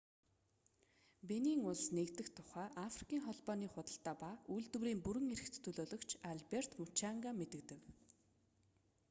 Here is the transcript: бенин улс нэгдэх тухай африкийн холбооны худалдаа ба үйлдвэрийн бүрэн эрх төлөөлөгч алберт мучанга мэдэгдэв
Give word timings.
бенин 1.27 1.59
улс 1.71 1.83
нэгдэх 1.97 2.27
тухай 2.37 2.67
африкийн 2.87 3.25
холбооны 3.25 3.67
худалдаа 3.73 4.15
ба 4.21 4.31
үйлдвэрийн 4.53 5.03
бүрэн 5.05 5.25
эрх 5.33 5.45
төлөөлөгч 5.65 6.09
алберт 6.31 6.71
мучанга 6.81 7.29
мэдэгдэв 7.39 7.79